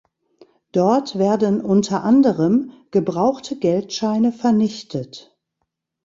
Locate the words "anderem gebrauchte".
2.03-3.55